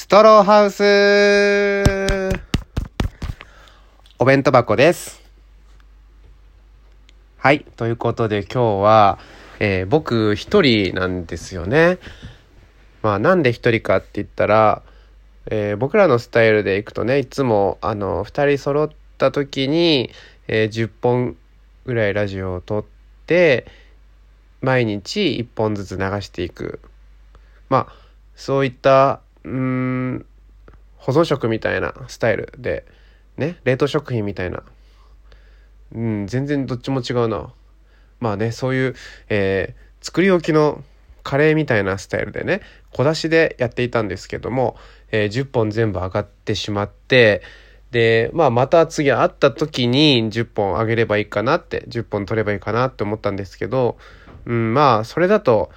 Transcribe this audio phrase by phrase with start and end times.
[0.00, 2.30] ストローハウス
[4.20, 5.20] お弁当箱です。
[7.36, 7.66] はい。
[7.76, 9.18] ということで今日は、
[9.58, 11.98] えー僕一人なんですよね。
[13.02, 14.82] まあなんで一人かって言ったら、
[15.46, 20.12] えー僕らのスタイルでいくとね、いつもあの、二人揃った時に、
[20.46, 21.36] えー10本
[21.86, 22.84] ぐらいラジオを撮っ
[23.26, 23.66] て、
[24.60, 26.78] 毎日1本ずつ流していく。
[27.68, 27.92] まあ、
[28.36, 30.26] そういった、うん、
[30.96, 32.84] 保存食みたいなスタイルで、
[33.36, 34.62] ね、冷凍食品みたいな。
[35.94, 37.52] うん、全然どっちも違うな。
[38.20, 38.94] まあね、そういう、
[39.28, 40.84] えー作り置きの
[41.24, 42.60] カレーみたいなスタイルでね、
[42.92, 44.76] 小出しでやっていたんですけども、
[45.10, 47.42] えー10本全部上がってしまって、
[47.90, 53.98] で、まあまた次会った時に10本上げればいいかなって、10本取ればいいかなって思ったんですけど、
[54.46, 55.70] うん、まあそれだと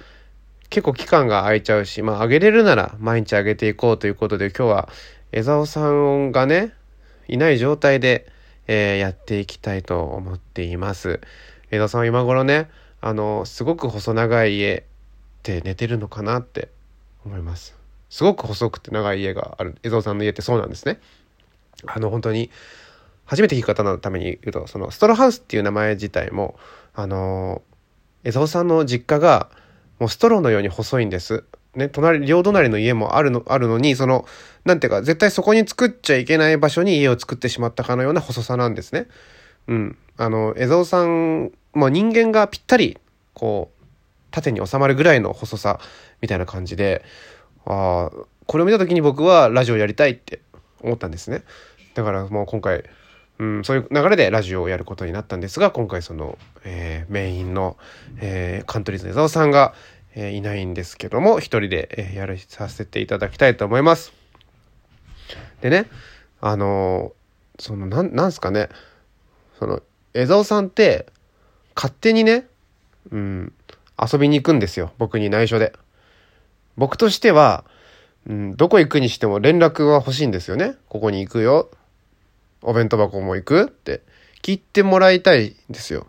[0.72, 4.88] 結構期間が空いちゃうし、まあ上げれるなら毎日上げていこうということで今日は
[5.30, 6.72] 江沢さんがね、
[7.28, 8.26] いない状態で、
[8.66, 11.20] えーやっていきたいと思っています。
[11.70, 12.70] 江沢さんは今頃ね、
[13.02, 14.84] あの、すごく細長い家
[15.42, 16.70] で寝てるのかなって
[17.26, 17.76] 思います。
[18.08, 21.00] すごく細くて長い家がある江沢さんの家ってそうなんですね。
[21.84, 22.50] あの本当に
[23.26, 26.54] 初めて聞く方のために言うとそのストロハウスっていう名前自体も
[26.94, 27.62] あの
[28.24, 29.50] 江沢さんの実家が
[29.98, 31.44] もうストローのように細いんです。
[31.74, 34.26] ね、隣両隣の家もあるのあるのにその
[34.64, 39.06] なんていうか絶対そこに作っちゃいけない場所に家を作ってしまったかのような細さなんですね。
[39.68, 42.98] うん、あの江沢さんもう人間がぴったり
[43.32, 43.84] こう
[44.30, 45.80] 縦に収まるぐらいの細さ
[46.20, 47.04] みたいな感じで
[47.64, 50.40] ああこれを見た時に僕はラジオやりたいって
[50.82, 51.42] 思ったんですね
[51.94, 52.84] だからもう今回、
[53.42, 57.76] うん、そういう流れでラジオをやることになったんですが今回その、えーメインの、
[58.20, 59.74] えーカントリーズの江沢さんが、
[60.14, 64.12] えーいないんですけども一人で、えーやらさせていただきたいと思います。
[65.60, 65.86] でね
[66.40, 67.22] あのー
[67.58, 68.68] そのなんなんすかね。
[69.58, 69.82] その
[70.14, 71.06] 江沢さんって
[71.74, 72.46] 勝手にね、
[73.10, 73.52] うん、
[74.00, 74.92] 遊びに行くんですよ。
[74.98, 75.72] 僕に内緒で。
[76.76, 77.64] 僕としては、
[78.26, 80.76] うん、どこ行くにしても連絡は欲しいんですよね。
[80.88, 81.70] ここに行くよ。
[82.62, 84.02] お弁当箱も行くって
[84.42, 86.06] 聞いてもらいたいんですよ。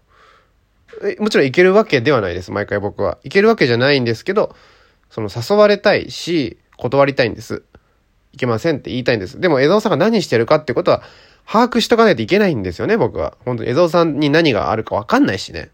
[1.20, 3.18] もちろん行けるわけではないです毎回僕は。
[3.24, 4.56] 行けるわけじゃないんですけど
[5.10, 7.64] その誘われたいし断りたいんです。
[8.34, 9.40] いけませんって言いたいんです。
[9.40, 11.04] でも江沢さんが何してるかってことは
[11.46, 13.38] 把握しとかないといけないんですよね僕は。
[13.46, 13.70] 本当に。
[13.70, 15.72] 江沢さんに何があるか分かんないしね。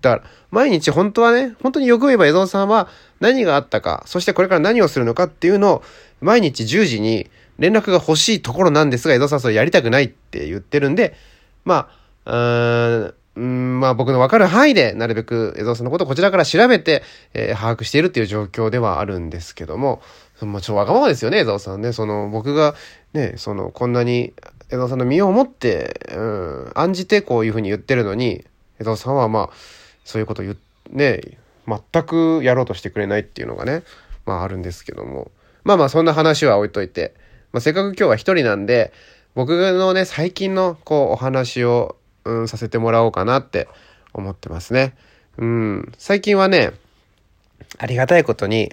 [0.00, 2.88] だから、毎日本当はね、本当によく言えば江蔵さんは
[3.20, 5.82] 何があったか、そしてこれから何をするのかっていうのを、
[6.20, 11.14] 毎日10時に連絡が欲しいところなんですが、江蔵さんそれやりたくないって言ってるんで、
[11.64, 11.90] ま
[12.24, 17.02] あ、うーん、まあ僕の分かる範囲で、なるべく江蔵さんのことをこちらから調べて、
[17.34, 20.02] えー把握しているっていう状況ではあるんですけども、
[20.40, 21.92] まあ、ちょわがままですよね、江蔵さんね。
[21.92, 22.74] その、僕が、
[23.12, 24.32] ね、その、こんなに、
[24.70, 28.44] 江蔵さんの身をもって、うん、案じてこういうふうに言ってるのに、
[28.80, 29.50] 江蔵さんはまあ、
[30.04, 30.56] そういうこと言っ
[30.92, 31.20] ね
[31.66, 33.82] 全くやろうとしてくれないっていうのがね
[34.26, 35.30] まああるんですけども
[35.64, 37.14] まあまあそんな話は置いといて、
[37.52, 38.92] まあ、せっかく今日は一人なんで
[39.34, 43.68] 僕のね最近のこうお話を、うん、させてもらおうかなって
[44.12, 44.94] 思ってますね。
[45.38, 46.72] うん、最近はね
[47.78, 48.72] ありがたいことに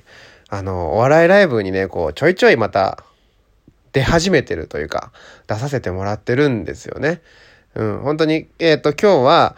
[0.49, 3.03] あのお笑いライブにねこうちょいちょいまた
[3.93, 5.11] 出始めてるというか
[5.47, 7.21] 出させてもらってるんですよね。
[7.75, 9.55] うん、本当にえっ、と今日は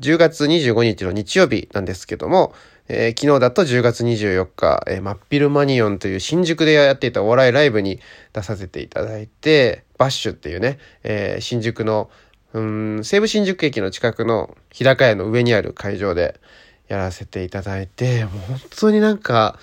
[0.00, 2.54] 10月25日の日曜日なんですけども、
[2.88, 8.00] えー昨日だと10月24日、えーマッピルマニオンという新宿でやっていたお笑いライブに
[8.32, 12.10] 出させていただいて、バッシュっていうね、えー新宿の、
[12.52, 16.40] うん、西武新宿駅の近くの日高屋の上にある会場で
[16.88, 19.58] やらせていただいて、もう本当になんか、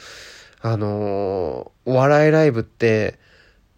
[0.62, 3.20] あのーお笑いライブって、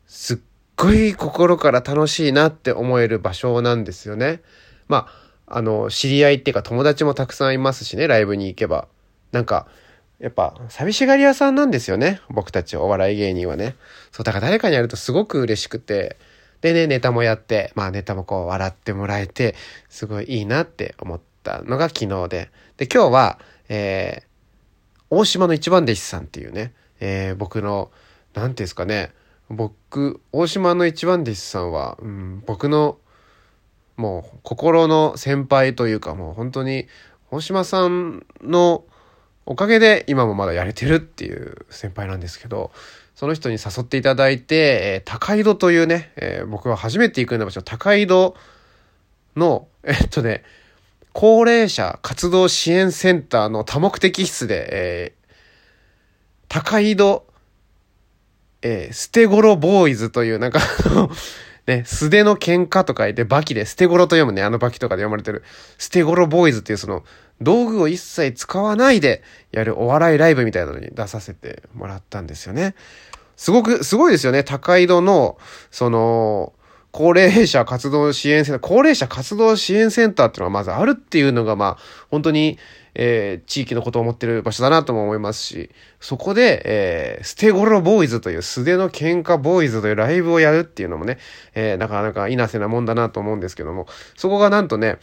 [0.08, 0.38] すっ
[0.76, 4.42] ごい心から楽しいなって思える場所なんですよね。
[4.88, 5.23] まあ、
[5.56, 8.88] あの、知り合いっていうか友達もたくさんいますしね、ライブに行けば。
[9.32, 9.68] なんか、
[10.20, 12.22] やっぱ、寂しがり屋さんなんですよね。
[12.30, 13.76] 僕たちお笑い芸人はね。
[14.12, 16.18] そう、だから誰かにやるとすごく嬉しくて。
[16.62, 19.54] でね、ネタもやって、まあネタもこう笑ってもらえて、
[19.90, 22.50] すごいいいなって思ったのが昨日で。
[22.78, 23.40] で、今日は、
[23.70, 24.26] えー、
[25.12, 27.92] 大島の一番弟子さんっていうね、えー僕の、
[28.34, 29.12] なんていうんですかね、
[29.50, 32.98] 僕、大島の一番弟子さんは、うん、僕の、
[33.98, 36.88] もう心の先輩というかもう本当に
[37.32, 38.86] 大島さんの
[39.46, 42.72] おかげで今もまだやれてるっていう先輩なんですけど
[43.16, 48.36] その人に誘っていただいて、えー高井戸というね、えー僕は初めて行くような場所高井戸
[49.36, 50.44] の えっとね
[51.12, 55.24] 高齢者活動支援センターの多目的室で、えー
[56.50, 57.26] 高井戸
[58.64, 60.60] えー、捨て頃ボーイズという、なんか
[61.66, 65.44] ね、素手の喧嘩と書いて、バキで、捨て頃と読むね、あのバキとかで読まれてる、
[65.78, 67.04] 捨て頃ボーイズっていうその、
[67.42, 72.76] 道具を一切使わないでやるお笑いライブみたいなのに出させてもらったんですよね。
[73.36, 74.44] すごく、すごいですよね。
[74.44, 75.38] 高井戸の、
[75.72, 76.54] その、
[76.94, 81.78] 高齢者活動支援センター、高齢者活動支援センターっていうのがまずあるっていうのが、まあ、
[82.12, 82.60] 本当に、
[82.94, 91.18] えー、地域のことを思ってる場所だなとも思いますし、そこで、えー、ステゴロボーイズという素手の喧嘩ボーイズというライブをやるっていうのもね、
[91.56, 95.00] えー、なかなか稲瀬なもんだなと思うんですけども、そこがなんとね、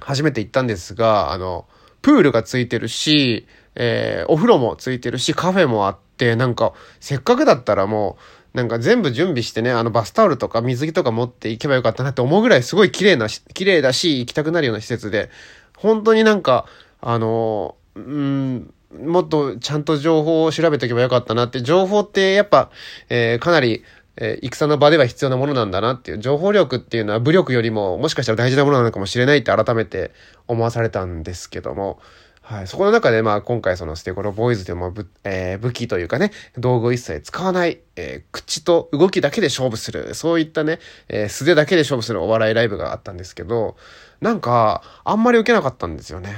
[0.00, 1.66] 初めて行ったんですが、あの、
[2.00, 15.28] プールがついてるし、えー、お風呂もついてるし、カフェもあって、なんか、せっかくだったらもう、なんか全部準備してね、あのバスタオルとか水着とか持って行けばよかったなって思うぐらいすごい綺麗な、綺麗だし、行きたくなるような施設で、
[15.76, 16.66] 本当になんか、
[17.00, 18.72] あの、うん、
[19.04, 22.70] もっとちゃんと情報を調べておけばよかったなって、情報ってやっぱ、
[23.08, 23.82] えー、かなり、
[24.16, 30.12] えー、戦の場では必要なものなんだなっていう、情報力っていうのは武力よりももしかしたら大事なものなのかもしれないって改めて
[30.46, 31.98] 思わされたんですけども、
[32.46, 32.66] はい。
[32.66, 34.92] そこの中で、まあ、今回そのステゴロボーイズでも、
[35.24, 43.76] えー、武器というかね、道具を一切使わない、えー、口と動きだけで勝負する、そういったね、えー、素手だけで勝負するお笑いライブがあったんですけど、
[44.20, 46.34] なんか、あんまり受けなかったんですよね。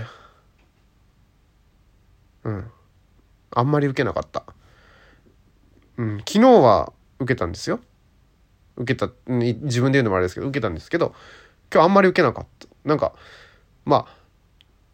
[2.45, 2.71] うん。
[3.51, 4.45] あんまり受けなかった。
[5.97, 6.19] うん。
[6.19, 7.81] 昨日は受けたんですよ。
[8.77, 11.17] 受けた、自分で言うのもあれですけど、受けたんですけど、
[11.75, 12.69] 今日あんまり受けなかった。
[12.85, 13.13] なんか、
[13.85, 14.17] まあ、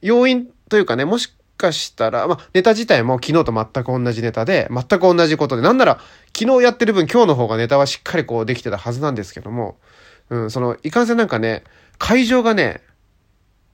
[0.00, 6.00] 要因というかね、もしかしたら、まあ、ネタ自体も昨日と全く同じネタで、全く同じことで、なんなら、
[6.34, 9.76] 昨日やってる分今日の方がネタはしっかりこうできてたはずなんですけども、
[10.30, 11.62] うん、その、いかんせんなんかね、
[11.98, 12.80] 会場がね、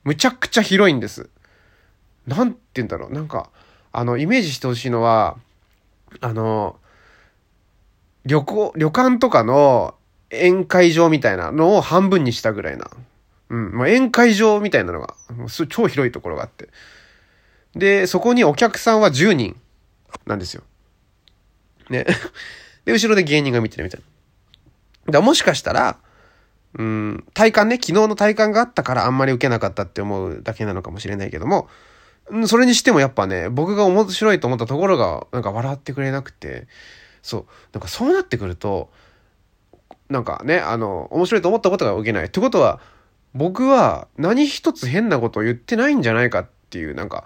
[0.03, 1.31] むちゃくちゃ広いんです。
[2.27, 3.51] なんて言うんだろう、なんか、
[3.93, 5.37] あの、イメージしてほしいのは、
[6.21, 6.81] あの、
[8.27, 9.95] 旅行、旅館とかの
[10.33, 12.91] 宴会場みたいなのを半分にしたぐらいな。
[13.51, 13.73] うん。
[13.73, 15.15] まあ、宴会場みたいなのが、
[15.69, 16.69] 超広いところがあって。
[17.75, 19.57] で、そこにお客さんは10人
[20.27, 20.63] なんですよ。
[21.91, 22.07] ね。
[22.85, 24.01] で、後ろで芸人が見てるみたい
[25.07, 25.13] な。
[25.13, 25.99] だもしかしたら、
[26.75, 31.69] うん、体感ね、昨日の体感があったからあんまり受けなかったって思うだけなのかもしれないけども、
[32.47, 36.67] それにしてもやっぱね、僕が面白いと思ったところが、なんか笑ってくれなくて、
[37.23, 38.91] そう、なんかそうなってくると、
[40.11, 42.27] なんかね、あの、面白いと思ったことが受けない。
[42.27, 42.81] ってことは、
[43.39, 47.25] 僕は何一つ変なことを言ってないんじゃないかっていう、なんか、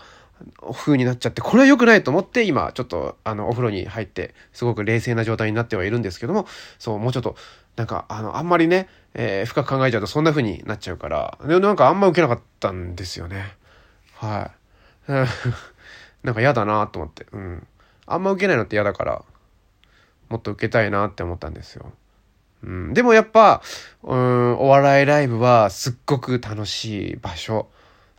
[0.73, 6.47] 風になっちゃって、これは良くないと思って、今、ちょっと、あの、お風呂に入って、すごく冷静な状態になってはいるんですけども、
[6.79, 7.35] そう、もうちょっと、
[7.77, 13.57] なんか、あの、あんまりね、え、深く考えちゃうとそんな風になっちゃうから、で、なんかあんま受けなかったんですよね。
[14.17, 14.51] は
[15.09, 15.13] い。
[16.23, 17.27] なんか嫌だなと思って。
[17.33, 17.67] うん。
[18.07, 19.25] あんま受けないのって嫌だから、
[20.29, 21.93] もっと受けたいなって思ったんですよ。
[22.63, 22.95] うん。
[22.95, 23.63] でもやっぱ、
[24.03, 27.69] うん、お笑いライブはすっごく楽しい場所。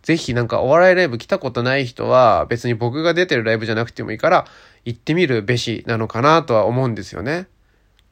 [0.02, 4.46] ぜひなんかお笑いライブ来たことない人は別に僕が出てるライブじゃなくてもいいから
[4.84, 7.48] 行ってみるべしなのかなとは思うんですよね。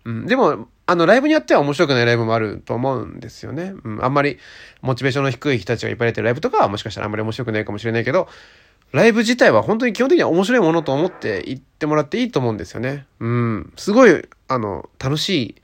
[0.05, 0.25] うん。
[0.25, 3.73] でも、あの、ライブによっては面白くないライブもあると思うんですよね。
[3.83, 4.03] うん。
[4.03, 4.39] あんまり、
[4.81, 8.27] モチベーションの低い人たちがいっぱい出てるライブとかはもしかしたらあんまり面白くないかもしれないけど、
[8.91, 13.05] ライブ自体は本当に基本的には面白いものと思って行ってもらっていいと思うんですよね。
[13.19, 13.73] うん。
[13.77, 15.55] すごい、あの、楽しい、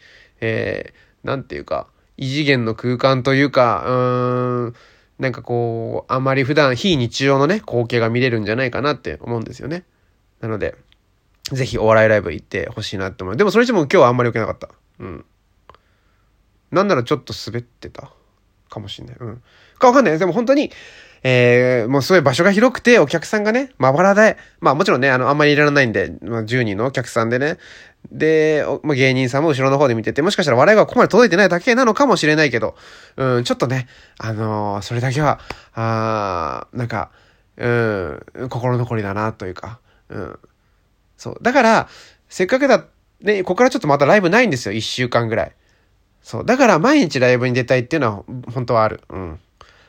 [0.41, 4.75] えー、なんていうか、異次元の空間というか、うーん、
[5.19, 9.83] なんかこう、あまり普段非日常のね、光景が見れるんじゃないかなって思うんですよね。
[10.41, 10.75] なので、
[11.51, 13.37] ぜひお笑いライブ行ってほしいなって思う。
[13.37, 14.69] でもそれしても今日はあんまり受けなかった。
[14.99, 15.25] うん。
[16.71, 18.11] なんならちょっと滑ってた
[18.69, 19.15] かもしんない。
[19.19, 19.41] うん。
[19.79, 20.19] かわかんない。
[20.19, 20.71] でも本当に、
[21.23, 27.57] えー、もうすごい場所が広くて、お客さんがね、まばらで、まあもちろんね、あの、あんまりいらないんで、まあ10人のお客さんでね、
[28.11, 32.75] で、まあ、芸人さんも後ろの方で見てて、もしかしたら笑いがここまで届いてないだけなのかもしれないけど、
[33.17, 33.87] うん、ちょっとね、
[34.17, 35.39] あのー、それだけは、
[35.73, 37.11] あなんか、
[37.57, 40.39] うん、心残りだなというか、うん。
[41.17, 41.37] そう。
[41.41, 41.89] だから、
[42.29, 42.85] せっかくだ、
[43.21, 45.51] ね、ここからちょっとまたライブないんですよ、一週間ぐらい。
[46.21, 46.45] そう。
[46.45, 48.23] だから毎日ライブに出たいっていうのは、
[48.53, 49.01] 本当はある。
[49.09, 49.39] うん。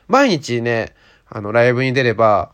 [0.07, 0.95] 毎日ね、
[1.29, 2.51] あの、ライブに出れば、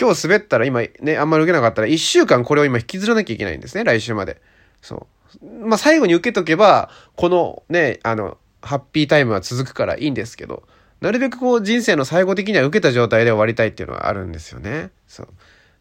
[0.00, 4.40] 今日滑ったら今ね、あんまり受けなかったら、一週間これを今引きずらなきゃいけないんですね、来週まで。
[4.80, 5.06] そ
[5.42, 5.66] う。
[5.66, 10.62] まあ、最後に受けとけば、このね、あの、ハッピータイムは続くからいいんですけど、
[11.00, 14.90] なるべくこう人生の最後的には受けた状態で終わりたいっていうのはあるんですよね。
[15.06, 15.28] そう。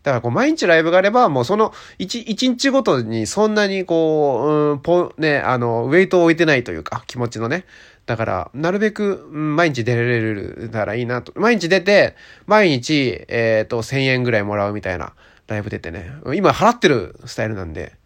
[0.03, 7.65] だからこう毎日ライブがあれば、もうその一、一日ごとにそんなにこう、うん、ぽ、ね、あの、ウェイトを置いてないというか、気持ちのね。
[8.05, 11.33] だから、なるべく、うん、毎日出れるならいいなと。
[11.35, 15.13] 毎日出て、毎日、えっ、ー、と、1000円ぐらいもらうみたいな
[15.47, 16.09] ライブ出てね。
[16.35, 17.96] 今払ってるスタイルなんで、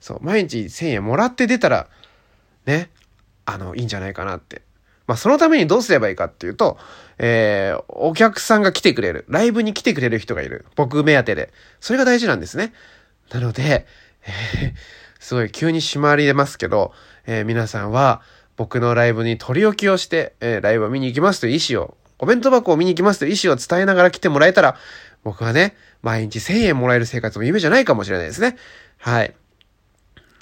[0.00, 1.88] そう、毎日1000円もらって出たら、
[2.66, 2.90] ね、
[3.44, 4.62] あの、いいんじゃないかなって。
[5.06, 6.78] まあ、そのためにどうすればいいかっていうと、
[7.18, 9.24] えー、お客さんが来てくれる。
[9.28, 10.66] ライブに来てくれる人がいる。
[10.76, 11.52] 僕目当てで。
[11.80, 12.72] それが大事なんですね。
[13.30, 13.86] なので、
[14.24, 14.74] えー、
[15.18, 16.92] すごい急に締まり出ますけど、
[17.26, 18.22] えー、皆さんは
[18.56, 24.76] 僕のライブに取り置きをして、えー、ライブを見に行きますという意思を、お弁当箱を見に行きますという意思を伝えながら来てもらえたら、
[25.24, 28.56] 僕はね、毎日1000円もらえる生活も夢じゃないかもしれないですね。
[28.98, 29.34] はい。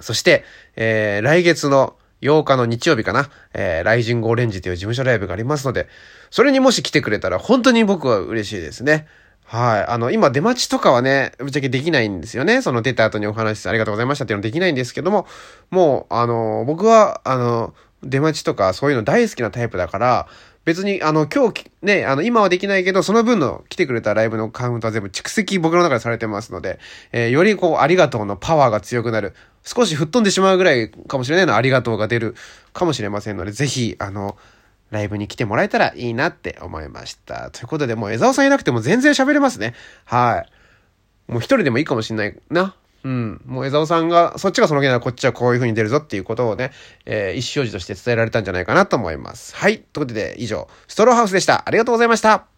[0.00, 0.44] そして、
[0.76, 5.88] えー、来月の8日の日曜日かな、えー、ライジングオレンジという事務所ライブがありますので、
[6.30, 9.06] それにもし来てくれたら本当に僕は嬉しいですね。
[9.44, 9.86] はい。
[9.86, 12.60] あの、今出待ちとかはね、ぶっちゃけできないんですよね。
[12.60, 15.26] その出た後にお話しありがとうございましたっていうのできないんですけども、
[15.70, 20.28] もう、あの、僕は、あの、出待ちとかそういうの大好きなタイプだから、
[20.66, 26.78] 別に、あの、今日、ね、あの、今はできないけど、その分の来てくれたライブのカウントは全部蓄積僕の中でされてますので、
[27.10, 29.32] えー、よりこう、ありがとうのパワーが強くなる。
[29.62, 32.34] 少し吹っ飛んでしまうぐらいかもしれないのありがとうが出る
[32.72, 34.36] かもしれませんので、ぜひ、あの、
[34.90, 37.50] ライブに来てもらえたらいいなって思いました。
[37.50, 39.74] ということで、もう江沢さんいなくても全然喋れますね。
[40.04, 40.46] は
[41.28, 41.32] い。
[41.32, 42.74] もう一人でもいいかもしんないな。
[43.04, 43.40] うん。
[43.44, 46.72] もう江沢さんが、そっちがその気ならこっちはこういう風に出るぞっていうことをね、
[47.04, 49.54] えー、意思表示として伝えられたんじゃないかなと思います。
[49.54, 49.78] はい。
[49.78, 51.62] ということで、以上、ストローハウスでした。
[51.66, 52.57] ありがとうございました。